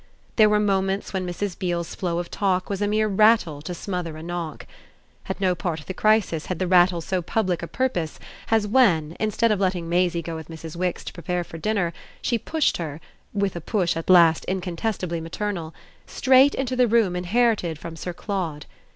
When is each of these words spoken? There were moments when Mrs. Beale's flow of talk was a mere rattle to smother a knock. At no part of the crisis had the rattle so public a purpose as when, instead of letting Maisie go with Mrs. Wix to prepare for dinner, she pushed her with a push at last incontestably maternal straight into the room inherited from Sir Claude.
There 0.35 0.49
were 0.49 0.59
moments 0.59 1.13
when 1.13 1.27
Mrs. 1.27 1.59
Beale's 1.59 1.93
flow 1.93 2.17
of 2.17 2.31
talk 2.31 2.71
was 2.71 2.81
a 2.81 2.87
mere 2.87 3.07
rattle 3.07 3.61
to 3.61 3.75
smother 3.75 4.17
a 4.17 4.23
knock. 4.23 4.65
At 5.29 5.39
no 5.39 5.53
part 5.53 5.79
of 5.79 5.85
the 5.85 5.93
crisis 5.93 6.47
had 6.47 6.57
the 6.57 6.65
rattle 6.65 7.01
so 7.01 7.21
public 7.21 7.61
a 7.61 7.67
purpose 7.67 8.17
as 8.49 8.65
when, 8.65 9.15
instead 9.19 9.51
of 9.51 9.59
letting 9.59 9.87
Maisie 9.87 10.23
go 10.23 10.35
with 10.35 10.47
Mrs. 10.47 10.75
Wix 10.75 11.03
to 11.03 11.13
prepare 11.13 11.43
for 11.43 11.59
dinner, 11.59 11.93
she 12.19 12.39
pushed 12.39 12.77
her 12.77 12.99
with 13.31 13.55
a 13.55 13.61
push 13.61 13.95
at 13.95 14.09
last 14.09 14.43
incontestably 14.45 15.21
maternal 15.21 15.71
straight 16.07 16.55
into 16.55 16.75
the 16.75 16.87
room 16.87 17.15
inherited 17.15 17.77
from 17.77 17.95
Sir 17.95 18.11
Claude. 18.11 18.65